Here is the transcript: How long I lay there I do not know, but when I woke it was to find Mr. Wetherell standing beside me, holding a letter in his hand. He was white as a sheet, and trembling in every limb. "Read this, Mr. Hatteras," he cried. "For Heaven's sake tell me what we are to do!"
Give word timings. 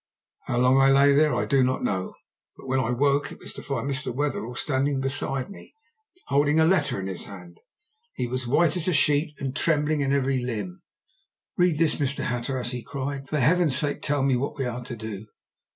How 0.47 0.57
long 0.57 0.79
I 0.81 0.91
lay 0.91 1.13
there 1.13 1.35
I 1.35 1.45
do 1.45 1.61
not 1.63 1.83
know, 1.83 2.15
but 2.57 2.65
when 2.65 2.79
I 2.79 2.89
woke 2.89 3.31
it 3.31 3.37
was 3.37 3.53
to 3.53 3.61
find 3.61 3.87
Mr. 3.87 4.11
Wetherell 4.11 4.55
standing 4.55 4.99
beside 4.99 5.51
me, 5.51 5.75
holding 6.25 6.59
a 6.59 6.65
letter 6.65 6.99
in 6.99 7.05
his 7.05 7.25
hand. 7.25 7.59
He 8.15 8.25
was 8.25 8.47
white 8.47 8.75
as 8.75 8.87
a 8.87 8.93
sheet, 8.93 9.33
and 9.39 9.55
trembling 9.55 10.01
in 10.01 10.11
every 10.11 10.43
limb. 10.43 10.81
"Read 11.55 11.77
this, 11.77 11.97
Mr. 11.97 12.23
Hatteras," 12.23 12.71
he 12.71 12.81
cried. 12.81 13.29
"For 13.29 13.37
Heaven's 13.39 13.77
sake 13.77 14.01
tell 14.01 14.23
me 14.23 14.35
what 14.35 14.57
we 14.57 14.65
are 14.65 14.83
to 14.85 14.95
do!" 14.95 15.27